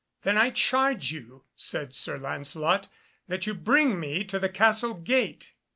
[0.23, 2.87] "Then I charge you," said Sir Lancelot,
[3.27, 5.53] "that you bring me to the castle gate."